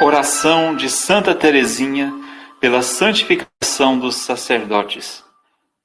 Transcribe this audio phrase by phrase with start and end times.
[0.00, 2.14] Oração de Santa Teresinha
[2.60, 5.24] pela santificação dos sacerdotes.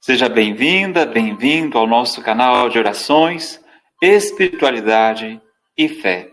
[0.00, 3.60] Seja bem-vinda, bem-vindo ao nosso canal de orações,
[4.00, 5.42] espiritualidade
[5.76, 6.30] e fé.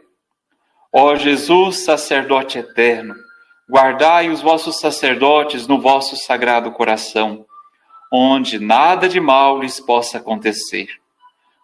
[0.93, 3.15] Ó Jesus, sacerdote eterno,
[3.67, 7.47] guardai os vossos sacerdotes no vosso sagrado coração,
[8.13, 10.87] onde nada de mal lhes possa acontecer.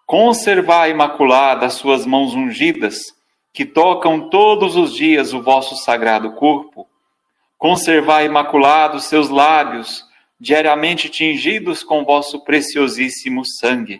[0.07, 3.16] Conservai imaculada as suas mãos ungidas
[3.57, 6.88] que tocam todos os dias o vosso sagrado corpo,
[7.57, 10.05] conservai imaculados seus lábios,
[10.39, 13.99] diariamente tingidos com vosso preciosíssimo sangue.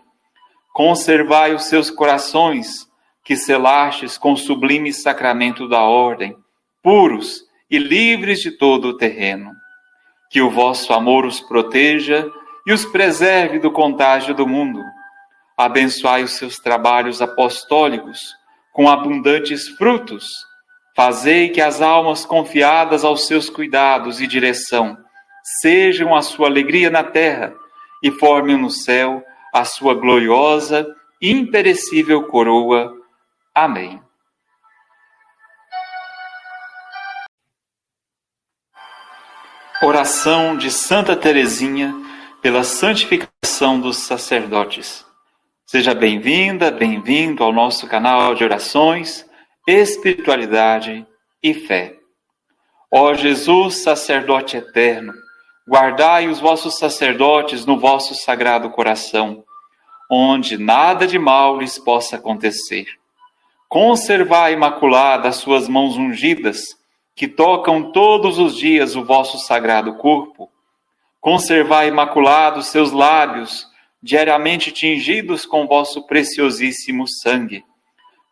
[0.72, 2.88] Conservai os seus corações,
[3.26, 6.38] que selastes com o sublime sacramento da ordem,
[6.84, 9.50] puros e livres de todo o terreno.
[10.30, 12.30] Que o vosso amor os proteja
[12.68, 14.84] e os preserve do contágio do mundo.
[15.58, 18.38] Abençoai os seus trabalhos apostólicos
[18.78, 20.46] com abundantes frutos.
[20.96, 24.96] Fazei que as almas confiadas aos seus cuidados e direção
[25.62, 27.56] sejam a sua alegria na terra
[28.04, 30.86] e formem no céu a sua gloriosa
[31.20, 32.94] e imperecível coroa.
[33.54, 34.00] Amém.
[39.82, 41.96] Oração de Santa Teresinha
[42.44, 45.07] pela santificação dos sacerdotes.
[45.70, 49.26] Seja bem-vinda, bem-vindo ao nosso canal de orações,
[49.68, 51.06] espiritualidade
[51.44, 51.94] e fé.
[52.90, 55.12] Ó Jesus, sacerdote eterno,
[55.68, 59.44] guardai os vossos sacerdotes no vosso sagrado coração,
[60.10, 62.86] onde nada de mal lhes possa acontecer.
[63.68, 66.78] Conservai imaculada as suas mãos ungidas,
[67.14, 70.50] que tocam todos os dias o vosso sagrado corpo.
[71.20, 73.68] Conservai imaculados seus lábios,
[74.02, 77.64] diariamente tingidos com vosso preciosíssimo sangue.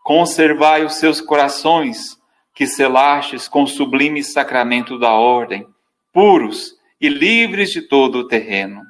[0.03, 2.17] Conservai os seus corações,
[2.53, 5.65] que selastes com o sublime sacramento da ordem,
[6.13, 8.81] puros e livres de todo o terreno.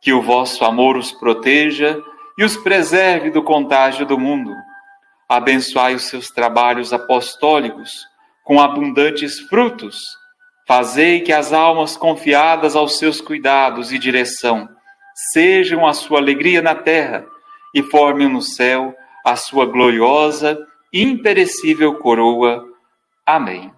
[0.00, 2.00] Que o vosso amor os proteja
[2.38, 4.54] e os preserve do contágio do mundo.
[5.28, 7.90] Abençoai os seus trabalhos apostólicos
[8.44, 9.98] com abundantes frutos.
[10.68, 14.75] Fazei que as almas confiadas aos seus cuidados e direção
[15.32, 17.26] sejam a sua alegria na terra
[17.74, 18.94] e formem no céu
[19.24, 20.58] a sua gloriosa
[20.92, 22.64] e imperecível coroa.
[23.24, 23.72] Amém.